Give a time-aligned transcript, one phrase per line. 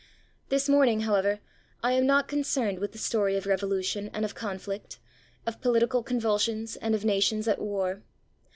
[0.49, 1.41] This morning, however,
[1.83, 4.97] I am not concerned with the story of revolution and of conflict,
[5.45, 8.01] of political convulsions and of nations at war.